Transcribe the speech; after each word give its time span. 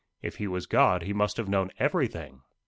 If 0.23 0.37
he 0.37 0.47
was 0.47 0.65
God, 0.65 1.03
he 1.03 1.13
must 1.13 1.37
have 1.37 1.47
known 1.47 1.69
everything." 1.77 2.41